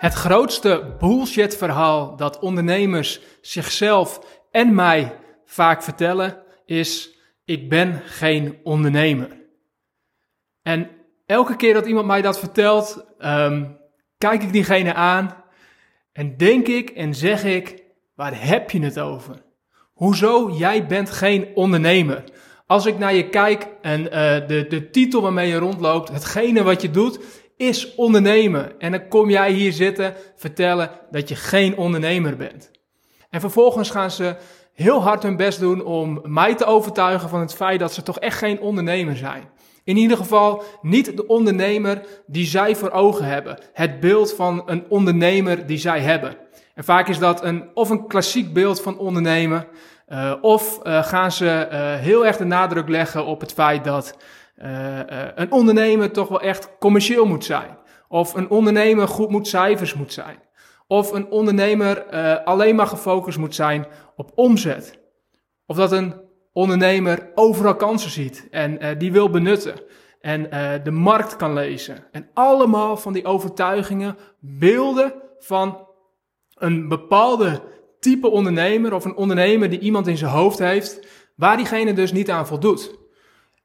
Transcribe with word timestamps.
Het 0.00 0.14
grootste 0.14 0.94
bullshit 0.98 1.56
verhaal 1.56 2.16
dat 2.16 2.38
ondernemers 2.38 3.20
zichzelf 3.40 4.20
en 4.50 4.74
mij 4.74 5.16
vaak 5.44 5.82
vertellen 5.82 6.42
is: 6.64 7.10
ik 7.44 7.68
ben 7.68 8.02
geen 8.04 8.58
ondernemer. 8.62 9.28
En 10.62 10.90
elke 11.26 11.56
keer 11.56 11.74
dat 11.74 11.86
iemand 11.86 12.06
mij 12.06 12.22
dat 12.22 12.38
vertelt, 12.38 13.04
ehm, 13.18 13.64
kijk 14.18 14.42
ik 14.42 14.52
diegene 14.52 14.94
aan 14.94 15.34
en 16.12 16.36
denk 16.36 16.66
ik 16.66 16.90
en 16.90 17.14
zeg 17.14 17.44
ik: 17.44 17.82
waar 18.14 18.44
heb 18.46 18.70
je 18.70 18.82
het 18.82 18.98
over? 18.98 19.42
Hoezo 19.92 20.50
jij 20.50 20.86
bent 20.86 21.10
geen 21.10 21.48
ondernemer? 21.54 22.24
Als 22.66 22.86
ik 22.86 22.98
naar 22.98 23.14
je 23.14 23.28
kijk 23.28 23.68
en 23.82 24.00
uh, 24.00 24.10
de, 24.46 24.66
de 24.68 24.90
titel 24.90 25.22
waarmee 25.22 25.48
je 25.48 25.58
rondloopt, 25.58 26.08
hetgene 26.08 26.62
wat 26.62 26.82
je 26.82 26.90
doet, 26.90 27.20
is 27.60 27.94
ondernemen. 27.94 28.80
En 28.80 28.90
dan 28.90 29.08
kom 29.08 29.30
jij 29.30 29.52
hier 29.52 29.72
zitten 29.72 30.14
vertellen 30.36 30.90
dat 31.10 31.28
je 31.28 31.34
geen 31.36 31.76
ondernemer 31.76 32.36
bent. 32.36 32.70
En 33.30 33.40
vervolgens 33.40 33.90
gaan 33.90 34.10
ze 34.10 34.36
heel 34.72 35.02
hard 35.02 35.22
hun 35.22 35.36
best 35.36 35.60
doen 35.60 35.84
om 35.84 36.20
mij 36.22 36.54
te 36.54 36.64
overtuigen 36.64 37.28
van 37.28 37.40
het 37.40 37.54
feit 37.54 37.80
dat 37.80 37.92
ze 37.92 38.02
toch 38.02 38.18
echt 38.18 38.38
geen 38.38 38.60
ondernemer 38.60 39.16
zijn. 39.16 39.48
In 39.84 39.96
ieder 39.96 40.16
geval 40.16 40.62
niet 40.82 41.16
de 41.16 41.26
ondernemer 41.26 42.02
die 42.26 42.46
zij 42.46 42.76
voor 42.76 42.90
ogen 42.90 43.24
hebben. 43.24 43.58
Het 43.72 44.00
beeld 44.00 44.32
van 44.32 44.62
een 44.66 44.84
ondernemer 44.88 45.66
die 45.66 45.78
zij 45.78 46.00
hebben. 46.00 46.36
En 46.74 46.84
vaak 46.84 47.08
is 47.08 47.18
dat 47.18 47.44
een, 47.44 47.70
of 47.74 47.90
een 47.90 48.06
klassiek 48.06 48.52
beeld 48.52 48.80
van 48.80 48.98
ondernemen, 48.98 49.66
uh, 50.08 50.34
of 50.40 50.80
uh, 50.82 51.04
gaan 51.04 51.32
ze 51.32 51.68
uh, 51.72 51.94
heel 51.94 52.26
erg 52.26 52.36
de 52.36 52.44
nadruk 52.44 52.88
leggen 52.88 53.24
op 53.24 53.40
het 53.40 53.52
feit 53.52 53.84
dat 53.84 54.16
een 55.34 55.52
ondernemer 55.52 56.10
toch 56.10 56.28
wel 56.28 56.40
echt 56.40 56.78
commercieel 56.78 57.26
moet 57.26 57.44
zijn. 57.44 57.78
Of 58.08 58.34
een 58.34 58.50
ondernemer 58.50 59.08
goed 59.08 59.30
moet 59.30 59.48
cijfers 59.48 59.94
moet 59.94 60.12
zijn. 60.12 60.38
Of 60.86 61.12
een 61.12 61.30
ondernemer 61.30 62.06
uh, 62.14 62.44
alleen 62.44 62.74
maar 62.74 62.86
gefocust 62.86 63.38
moet 63.38 63.54
zijn 63.54 63.86
op 64.16 64.32
omzet. 64.34 64.98
Of 65.66 65.76
dat 65.76 65.92
een 65.92 66.14
ondernemer 66.52 67.30
overal 67.34 67.76
kansen 67.76 68.10
ziet 68.10 68.48
en 68.50 68.98
die 68.98 69.12
wil 69.12 69.30
benutten. 69.30 69.74
En 70.20 70.42
de 70.84 70.90
markt 70.90 71.36
kan 71.36 71.52
lezen. 71.52 72.04
En 72.10 72.28
allemaal 72.34 72.96
van 72.96 73.12
die 73.12 73.24
overtuigingen, 73.24 74.16
beelden 74.40 75.14
van 75.38 75.88
een 76.54 76.88
bepaalde 76.88 77.62
type 78.00 78.28
ondernemer 78.28 78.94
of 78.94 79.04
een 79.04 79.16
ondernemer 79.16 79.70
die 79.70 79.78
iemand 79.78 80.06
in 80.06 80.16
zijn 80.16 80.30
hoofd 80.30 80.58
heeft, 80.58 81.06
waar 81.36 81.56
diegene 81.56 81.92
dus 81.92 82.12
niet 82.12 82.30
aan 82.30 82.46
voldoet. 82.46 82.98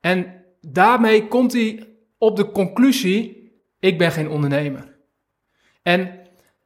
En 0.01 0.44
daarmee 0.71 1.27
komt 1.27 1.53
hij 1.53 1.87
op 2.17 2.35
de 2.35 2.51
conclusie: 2.51 3.51
ik 3.79 3.97
ben 3.97 4.11
geen 4.11 4.29
ondernemer. 4.29 4.97
En 5.81 6.19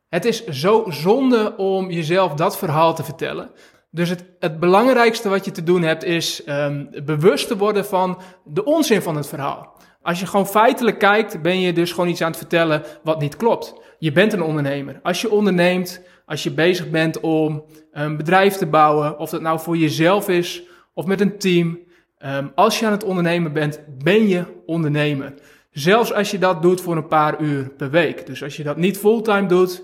het 0.09 0.25
is 0.25 0.45
zo 0.45 0.85
zonde 0.87 1.57
om 1.57 1.91
jezelf 1.91 2.33
dat 2.33 2.57
verhaal 2.57 2.95
te 2.95 3.03
vertellen. 3.03 3.51
Dus 3.91 4.09
het, 4.09 4.25
het 4.39 4.59
belangrijkste 4.59 5.29
wat 5.29 5.45
je 5.45 5.51
te 5.51 5.63
doen 5.63 5.81
hebt 5.81 6.03
is 6.03 6.47
um, 6.47 6.89
bewust 7.05 7.47
te 7.47 7.57
worden 7.57 7.85
van 7.85 8.21
de 8.43 8.63
onzin 8.63 9.01
van 9.01 9.15
het 9.15 9.27
verhaal. 9.27 9.77
Als 10.01 10.19
je 10.19 10.25
gewoon 10.25 10.47
feitelijk 10.47 10.99
kijkt, 10.99 11.41
ben 11.41 11.59
je 11.59 11.73
dus 11.73 11.91
gewoon 11.91 12.09
iets 12.09 12.21
aan 12.21 12.29
het 12.29 12.37
vertellen 12.37 12.83
wat 13.03 13.19
niet 13.19 13.35
klopt. 13.35 13.73
Je 13.99 14.11
bent 14.11 14.33
een 14.33 14.41
ondernemer. 14.41 14.99
Als 15.03 15.21
je 15.21 15.31
onderneemt, 15.31 16.01
als 16.25 16.43
je 16.43 16.51
bezig 16.51 16.89
bent 16.89 17.19
om 17.19 17.65
een 17.91 18.17
bedrijf 18.17 18.55
te 18.55 18.65
bouwen, 18.65 19.19
of 19.19 19.29
dat 19.29 19.41
nou 19.41 19.59
voor 19.59 19.77
jezelf 19.77 20.29
is 20.29 20.63
of 20.93 21.05
met 21.05 21.21
een 21.21 21.37
team, 21.37 21.79
Um, 22.25 22.51
als 22.55 22.79
je 22.79 22.85
aan 22.85 22.91
het 22.91 23.03
ondernemen 23.03 23.53
bent, 23.53 23.79
ben 24.03 24.27
je 24.27 24.45
ondernemer. 24.65 25.33
Zelfs 25.71 26.13
als 26.13 26.31
je 26.31 26.37
dat 26.39 26.61
doet 26.61 26.81
voor 26.81 26.95
een 26.95 27.07
paar 27.07 27.41
uur 27.41 27.69
per 27.69 27.89
week. 27.89 28.25
Dus 28.25 28.43
als 28.43 28.57
je 28.57 28.63
dat 28.63 28.77
niet 28.77 28.97
fulltime 28.97 29.47
doet, 29.47 29.83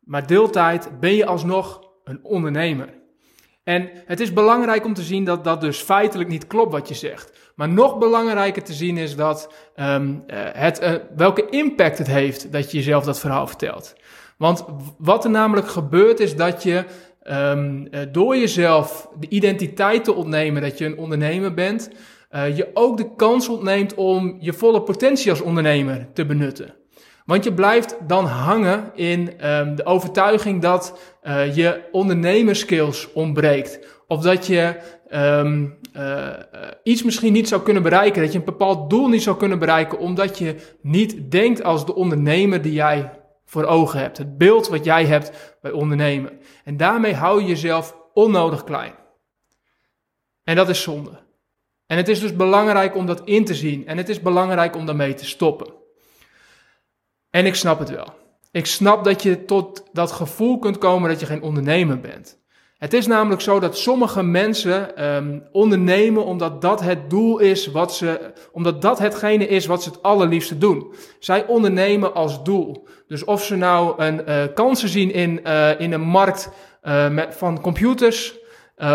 maar 0.00 0.26
deeltijd, 0.26 1.00
ben 1.00 1.14
je 1.14 1.26
alsnog 1.26 1.80
een 2.04 2.20
ondernemer. 2.22 2.88
En 3.64 3.90
het 4.06 4.20
is 4.20 4.32
belangrijk 4.32 4.84
om 4.84 4.94
te 4.94 5.02
zien 5.02 5.24
dat 5.24 5.44
dat 5.44 5.60
dus 5.60 5.78
feitelijk 5.78 6.28
niet 6.28 6.46
klopt 6.46 6.72
wat 6.72 6.88
je 6.88 6.94
zegt. 6.94 7.52
Maar 7.54 7.68
nog 7.68 7.98
belangrijker 7.98 8.62
te 8.62 8.72
zien 8.72 8.96
is 8.96 9.16
dat 9.16 9.52
um, 9.76 10.22
het, 10.26 10.82
uh, 10.82 10.94
welke 11.16 11.48
impact 11.48 11.98
het 11.98 12.06
heeft 12.06 12.52
dat 12.52 12.70
je 12.70 12.76
jezelf 12.76 13.04
dat 13.04 13.20
verhaal 13.20 13.46
vertelt. 13.46 13.94
Want 14.36 14.64
wat 14.98 15.24
er 15.24 15.30
namelijk 15.30 15.68
gebeurt 15.68 16.20
is 16.20 16.36
dat 16.36 16.62
je 16.62 16.84
Um, 17.30 17.88
uh, 17.90 18.00
door 18.12 18.36
jezelf 18.36 19.08
de 19.20 19.28
identiteit 19.28 20.04
te 20.04 20.14
ontnemen 20.14 20.62
dat 20.62 20.78
je 20.78 20.84
een 20.84 20.98
ondernemer 20.98 21.54
bent, 21.54 21.90
uh, 22.32 22.56
je 22.56 22.70
ook 22.74 22.96
de 22.96 23.14
kans 23.16 23.48
ontneemt 23.48 23.94
om 23.94 24.36
je 24.40 24.52
volle 24.52 24.82
potentie 24.82 25.30
als 25.30 25.40
ondernemer 25.40 26.06
te 26.12 26.26
benutten. 26.26 26.74
Want 27.24 27.44
je 27.44 27.52
blijft 27.52 27.96
dan 28.06 28.24
hangen 28.24 28.90
in 28.94 29.48
um, 29.50 29.76
de 29.76 29.84
overtuiging 29.84 30.62
dat 30.62 30.98
uh, 31.22 31.56
je 31.56 31.80
ondernemerskills 31.92 33.12
ontbreekt. 33.12 33.78
Of 34.06 34.22
dat 34.22 34.46
je 34.46 34.76
um, 35.14 35.78
iets 36.82 37.02
misschien 37.02 37.32
niet 37.32 37.48
zou 37.48 37.62
kunnen 37.62 37.82
bereiken, 37.82 38.22
dat 38.22 38.32
je 38.32 38.38
een 38.38 38.44
bepaald 38.44 38.90
doel 38.90 39.08
niet 39.08 39.22
zou 39.22 39.36
kunnen 39.36 39.58
bereiken, 39.58 39.98
omdat 39.98 40.38
je 40.38 40.54
niet 40.80 41.30
denkt 41.30 41.62
als 41.62 41.86
de 41.86 41.94
ondernemer 41.94 42.62
die 42.62 42.72
jij 42.72 43.10
voor 43.52 43.64
ogen 43.64 44.00
hebt. 44.00 44.18
Het 44.18 44.38
beeld 44.38 44.68
wat 44.68 44.84
jij 44.84 45.06
hebt 45.06 45.56
bij 45.60 45.70
ondernemen. 45.70 46.40
En 46.64 46.76
daarmee 46.76 47.14
hou 47.14 47.40
je 47.40 47.46
jezelf 47.46 47.96
onnodig 48.12 48.64
klein. 48.64 48.94
En 50.44 50.56
dat 50.56 50.68
is 50.68 50.82
zonde. 50.82 51.20
En 51.86 51.96
het 51.96 52.08
is 52.08 52.20
dus 52.20 52.36
belangrijk 52.36 52.96
om 52.96 53.06
dat 53.06 53.24
in 53.24 53.44
te 53.44 53.54
zien. 53.54 53.86
En 53.86 53.96
het 53.96 54.08
is 54.08 54.20
belangrijk 54.20 54.76
om 54.76 54.86
daarmee 54.86 55.14
te 55.14 55.24
stoppen. 55.24 55.72
En 57.30 57.46
ik 57.46 57.54
snap 57.54 57.78
het 57.78 57.90
wel. 57.90 58.14
Ik 58.50 58.66
snap 58.66 59.04
dat 59.04 59.22
je 59.22 59.44
tot 59.44 59.84
dat 59.92 60.12
gevoel 60.12 60.58
kunt 60.58 60.78
komen 60.78 61.10
dat 61.10 61.20
je 61.20 61.26
geen 61.26 61.42
ondernemer 61.42 62.00
bent. 62.00 62.41
Het 62.82 62.92
is 62.92 63.06
namelijk 63.06 63.40
zo 63.40 63.60
dat 63.60 63.78
sommige 63.78 64.22
mensen 64.22 65.04
um, 65.14 65.42
ondernemen 65.52 66.24
omdat 66.24 66.60
dat 66.60 66.80
het 66.80 67.10
doel 67.10 67.38
is 67.38 67.66
wat 67.66 67.94
ze, 67.94 68.32
omdat 68.52 68.82
dat 68.82 68.98
hetgene 68.98 69.46
is 69.46 69.66
wat 69.66 69.82
ze 69.82 69.88
het 69.88 70.02
allerliefste 70.02 70.58
doen. 70.58 70.94
Zij 71.18 71.46
ondernemen 71.46 72.14
als 72.14 72.44
doel. 72.44 72.86
Dus 73.06 73.24
of 73.24 73.44
ze 73.44 73.56
nou 73.56 74.02
een 74.02 74.22
uh, 74.28 74.42
kansen 74.54 74.88
zien 74.88 75.12
in, 75.12 75.40
uh, 75.46 75.80
in 75.80 75.92
een 75.92 76.00
markt 76.00 76.50
uh, 76.82 77.08
met, 77.08 77.34
van 77.34 77.60
computers, 77.60 78.40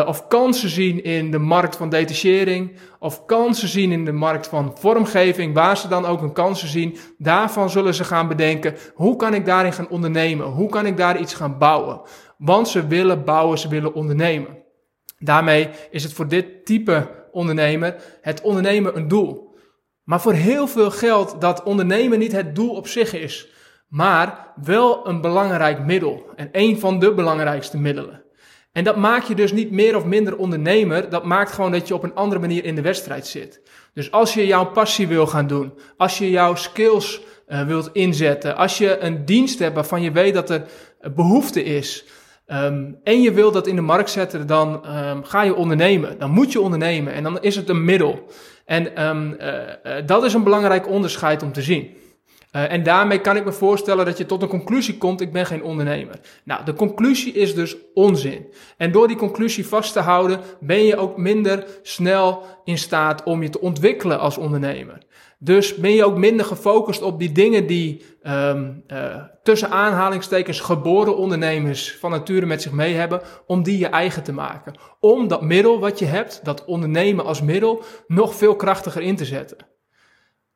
of 0.05 0.27
kansen 0.27 0.69
zien 0.69 1.03
in 1.03 1.31
de 1.31 1.39
markt 1.39 1.75
van 1.75 1.89
detachering, 1.89 2.75
of 2.99 3.25
kansen 3.25 3.67
zien 3.67 3.91
in 3.91 4.05
de 4.05 4.11
markt 4.11 4.47
van 4.47 4.75
vormgeving, 4.79 5.53
waar 5.53 5.77
ze 5.77 5.87
dan 5.87 6.05
ook 6.05 6.21
een 6.21 6.33
kansen 6.33 6.67
zien, 6.67 6.97
daarvan 7.17 7.69
zullen 7.69 7.93
ze 7.93 8.03
gaan 8.03 8.27
bedenken, 8.27 8.75
hoe 8.93 9.15
kan 9.15 9.33
ik 9.33 9.45
daarin 9.45 9.73
gaan 9.73 9.89
ondernemen? 9.89 10.45
Hoe 10.45 10.69
kan 10.69 10.85
ik 10.85 10.97
daar 10.97 11.19
iets 11.19 11.33
gaan 11.33 11.57
bouwen? 11.57 12.01
Want 12.37 12.67
ze 12.67 12.87
willen 12.87 13.23
bouwen, 13.23 13.57
ze 13.57 13.67
willen 13.67 13.93
ondernemen. 13.93 14.57
Daarmee 15.19 15.69
is 15.91 16.03
het 16.03 16.13
voor 16.13 16.27
dit 16.27 16.65
type 16.65 17.07
ondernemer 17.31 17.95
het 18.21 18.41
ondernemen 18.41 18.97
een 18.97 19.07
doel. 19.07 19.55
Maar 20.03 20.21
voor 20.21 20.33
heel 20.33 20.67
veel 20.67 20.91
geld 20.91 21.41
dat 21.41 21.63
ondernemen 21.63 22.19
niet 22.19 22.31
het 22.31 22.55
doel 22.55 22.75
op 22.75 22.87
zich 22.87 23.13
is, 23.13 23.47
maar 23.87 24.53
wel 24.63 25.07
een 25.07 25.21
belangrijk 25.21 25.85
middel 25.85 26.25
en 26.35 26.49
een 26.51 26.79
van 26.79 26.99
de 26.99 27.13
belangrijkste 27.13 27.77
middelen. 27.77 28.25
En 28.71 28.83
dat 28.83 28.95
maakt 28.95 29.27
je 29.27 29.35
dus 29.35 29.51
niet 29.51 29.71
meer 29.71 29.95
of 29.95 30.05
minder 30.05 30.37
ondernemer, 30.37 31.09
dat 31.09 31.25
maakt 31.25 31.51
gewoon 31.51 31.71
dat 31.71 31.87
je 31.87 31.93
op 31.93 32.03
een 32.03 32.15
andere 32.15 32.41
manier 32.41 32.63
in 32.63 32.75
de 32.75 32.81
wedstrijd 32.81 33.27
zit. 33.27 33.61
Dus 33.93 34.11
als 34.11 34.33
je 34.33 34.45
jouw 34.45 34.65
passie 34.65 35.07
wil 35.07 35.27
gaan 35.27 35.47
doen, 35.47 35.73
als 35.97 36.17
je 36.17 36.29
jouw 36.29 36.55
skills 36.55 37.21
uh, 37.47 37.67
wilt 37.67 37.89
inzetten, 37.93 38.55
als 38.55 38.77
je 38.77 38.97
een 38.99 39.25
dienst 39.25 39.59
hebt 39.59 39.75
waarvan 39.75 40.01
je 40.01 40.11
weet 40.11 40.33
dat 40.33 40.49
er 40.49 40.65
behoefte 41.15 41.63
is, 41.63 42.05
Um, 42.47 42.97
en 43.03 43.21
je 43.21 43.31
wil 43.31 43.51
dat 43.51 43.67
in 43.67 43.75
de 43.75 43.81
markt 43.81 44.09
zetten, 44.09 44.47
dan 44.47 44.81
um, 44.97 45.23
ga 45.23 45.43
je 45.43 45.55
ondernemen. 45.55 46.19
Dan 46.19 46.31
moet 46.31 46.51
je 46.51 46.61
ondernemen 46.61 47.13
en 47.13 47.23
dan 47.23 47.41
is 47.41 47.55
het 47.55 47.69
een 47.69 47.85
middel. 47.85 48.25
En 48.65 49.07
um, 49.07 49.35
uh, 49.39 49.47
uh, 49.47 49.93
dat 50.05 50.23
is 50.23 50.33
een 50.33 50.43
belangrijk 50.43 50.89
onderscheid 50.89 51.43
om 51.43 51.51
te 51.51 51.61
zien. 51.61 51.95
Uh, 52.57 52.71
en 52.71 52.83
daarmee 52.83 53.21
kan 53.21 53.35
ik 53.35 53.45
me 53.45 53.51
voorstellen 53.51 54.05
dat 54.05 54.17
je 54.17 54.25
tot 54.25 54.41
een 54.41 54.47
conclusie 54.47 54.97
komt: 54.97 55.21
ik 55.21 55.31
ben 55.31 55.45
geen 55.45 55.63
ondernemer. 55.63 56.19
Nou, 56.43 56.65
de 56.65 56.73
conclusie 56.73 57.33
is 57.33 57.55
dus 57.55 57.75
onzin. 57.93 58.45
En 58.77 58.91
door 58.91 59.07
die 59.07 59.17
conclusie 59.17 59.67
vast 59.67 59.93
te 59.93 59.99
houden, 59.99 60.39
ben 60.59 60.83
je 60.83 60.97
ook 60.97 61.17
minder 61.17 61.67
snel 61.81 62.43
in 62.63 62.77
staat 62.77 63.23
om 63.23 63.41
je 63.41 63.49
te 63.49 63.61
ontwikkelen 63.61 64.19
als 64.19 64.37
ondernemer. 64.37 64.97
Dus 65.39 65.75
ben 65.75 65.91
je 65.91 66.05
ook 66.05 66.17
minder 66.17 66.45
gefocust 66.45 67.01
op 67.01 67.19
die 67.19 67.31
dingen 67.31 67.67
die 67.67 68.05
um, 68.23 68.83
tussen 69.43 69.69
aanhalingstekens 69.69 70.59
geboren 70.59 71.17
ondernemers 71.17 71.97
van 71.99 72.11
nature 72.11 72.45
met 72.45 72.61
zich 72.61 72.71
mee 72.71 72.93
hebben, 72.93 73.21
om 73.45 73.63
die 73.63 73.77
je 73.77 73.87
eigen 73.87 74.23
te 74.23 74.33
maken. 74.33 74.73
Om 74.99 75.27
dat 75.27 75.41
middel 75.41 75.79
wat 75.79 75.99
je 75.99 76.05
hebt, 76.05 76.39
dat 76.43 76.65
ondernemen 76.65 77.25
als 77.25 77.41
middel, 77.41 77.83
nog 78.07 78.35
veel 78.35 78.55
krachtiger 78.55 79.01
in 79.01 79.15
te 79.15 79.25
zetten. 79.25 79.57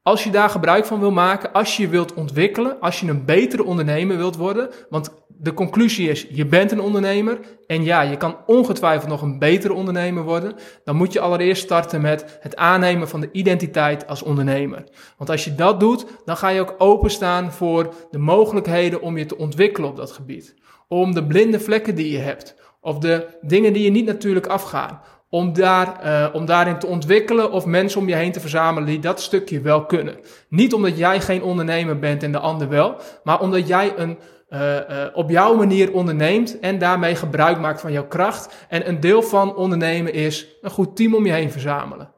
Als 0.03 0.23
je 0.23 0.29
daar 0.29 0.49
gebruik 0.49 0.85
van 0.85 0.99
wil 0.99 1.11
maken, 1.11 1.51
als 1.51 1.77
je 1.77 1.83
je 1.83 1.89
wilt 1.89 2.13
ontwikkelen, 2.13 2.79
als 2.79 2.99
je 2.99 3.07
een 3.07 3.25
betere 3.25 3.63
ondernemer 3.63 4.17
wilt 4.17 4.35
worden, 4.35 4.69
want 4.89 5.09
de 5.27 5.53
conclusie 5.53 6.09
is, 6.09 6.27
je 6.29 6.45
bent 6.45 6.71
een 6.71 6.79
ondernemer 6.79 7.39
en 7.67 7.83
ja, 7.83 8.01
je 8.01 8.17
kan 8.17 8.37
ongetwijfeld 8.45 9.09
nog 9.09 9.21
een 9.21 9.39
betere 9.39 9.73
ondernemer 9.73 10.23
worden, 10.23 10.55
dan 10.83 10.95
moet 10.95 11.13
je 11.13 11.19
allereerst 11.19 11.63
starten 11.63 12.01
met 12.01 12.37
het 12.39 12.55
aannemen 12.55 13.09
van 13.09 13.21
de 13.21 13.29
identiteit 13.31 14.07
als 14.07 14.23
ondernemer. 14.23 14.83
Want 15.17 15.29
als 15.29 15.43
je 15.43 15.55
dat 15.55 15.79
doet, 15.79 16.05
dan 16.25 16.37
ga 16.37 16.49
je 16.49 16.61
ook 16.61 16.75
openstaan 16.77 17.51
voor 17.51 17.93
de 18.11 18.17
mogelijkheden 18.17 19.01
om 19.01 19.17
je 19.17 19.25
te 19.25 19.37
ontwikkelen 19.37 19.89
op 19.89 19.95
dat 19.95 20.11
gebied. 20.11 20.55
Om 20.87 21.13
de 21.13 21.25
blinde 21.25 21.59
vlekken 21.59 21.95
die 21.95 22.11
je 22.11 22.17
hebt, 22.17 22.55
of 22.81 22.97
de 22.97 23.27
dingen 23.41 23.73
die 23.73 23.83
je 23.83 23.91
niet 23.91 24.05
natuurlijk 24.05 24.47
afgaan, 24.47 25.01
om, 25.31 25.53
daar, 25.53 25.99
uh, 26.05 26.35
om 26.35 26.45
daarin 26.45 26.79
te 26.79 26.87
ontwikkelen 26.87 27.51
of 27.51 27.65
mensen 27.65 27.99
om 27.99 28.07
je 28.07 28.15
heen 28.15 28.31
te 28.31 28.39
verzamelen 28.39 28.87
die 28.87 28.99
dat 28.99 29.21
stukje 29.21 29.61
wel 29.61 29.85
kunnen. 29.85 30.17
Niet 30.47 30.73
omdat 30.73 30.97
jij 30.97 31.21
geen 31.21 31.43
ondernemer 31.43 31.99
bent 31.99 32.23
en 32.23 32.31
de 32.31 32.39
ander 32.39 32.69
wel, 32.69 32.95
maar 33.23 33.39
omdat 33.39 33.67
jij 33.67 33.93
een, 33.97 34.19
uh, 34.49 34.77
op 35.13 35.29
jouw 35.29 35.55
manier 35.55 35.93
onderneemt 35.93 36.59
en 36.59 36.77
daarmee 36.77 37.15
gebruik 37.15 37.59
maakt 37.59 37.81
van 37.81 37.91
jouw 37.91 38.07
kracht. 38.07 38.65
En 38.69 38.87
een 38.87 38.99
deel 38.99 39.23
van 39.23 39.55
ondernemen 39.55 40.13
is 40.13 40.47
een 40.61 40.71
goed 40.71 40.95
team 40.95 41.15
om 41.15 41.25
je 41.25 41.31
heen 41.31 41.51
verzamelen. 41.51 42.11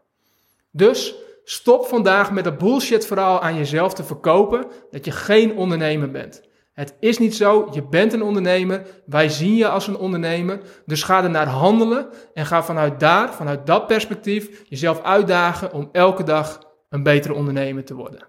Dus 0.71 1.16
stop 1.44 1.86
vandaag 1.86 2.31
met 2.31 2.45
het 2.45 2.57
bullshit 2.57 3.06
verhaal 3.06 3.42
aan 3.42 3.56
jezelf 3.56 3.94
te 3.94 4.04
verkopen 4.04 4.66
dat 4.92 5.06
je 5.06 5.12
geen 5.12 5.56
ondernemer 5.56 6.12
bent. 6.12 6.42
Het 6.74 6.96
is 7.00 7.18
niet 7.18 7.36
zo, 7.36 7.70
je 7.72 7.88
bent 7.88 8.14
een 8.14 8.24
ondernemer, 8.24 8.86
wij 9.06 9.30
zien 9.30 9.56
je 9.56 9.68
als 9.68 9.88
een 9.88 9.98
ondernemer, 9.98 10.60
dus 10.86 11.04
ga 11.04 11.24
er 11.24 11.30
naar 11.30 11.48
handelen 11.48 12.08
en 12.34 12.46
ga 12.46 12.64
vanuit 12.64 13.00
daar, 13.00 13.34
vanuit 13.34 13.66
dat 13.66 13.88
perspectief, 13.88 14.64
jezelf 14.70 15.02
uitdagen 15.02 15.74
om 15.74 15.90
elke 15.92 16.24
dag 16.24 16.60
een 16.90 17.04
betere 17.04 17.34
ondernemer 17.34 17.86
te 17.86 17.96
worden. 17.96 18.28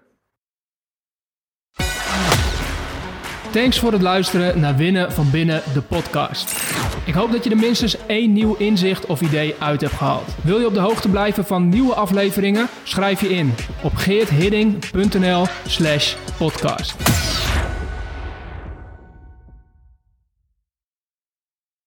Thanks 3.51 3.79
voor 3.79 3.91
het 3.91 4.01
luisteren 4.01 4.59
naar 4.59 4.75
Winnen 4.75 5.11
van 5.11 5.31
Binnen, 5.31 5.61
de 5.73 5.81
podcast. 5.81 6.63
Ik 7.05 7.13
hoop 7.13 7.31
dat 7.31 7.43
je 7.43 7.49
er 7.49 7.57
minstens 7.57 7.97
één 8.05 8.33
nieuw 8.33 8.55
inzicht 8.55 9.05
of 9.05 9.21
idee 9.21 9.55
uit 9.59 9.81
hebt 9.81 9.93
gehaald. 9.93 10.35
Wil 10.43 10.59
je 10.59 10.65
op 10.65 10.73
de 10.73 10.79
hoogte 10.79 11.09
blijven 11.09 11.45
van 11.45 11.69
nieuwe 11.69 11.93
afleveringen? 11.93 12.67
Schrijf 12.83 13.21
je 13.21 13.29
in 13.29 13.53
op 13.83 13.95
geerthidding.nl 13.95 15.45
slash 15.67 16.15
podcast. 16.37 17.24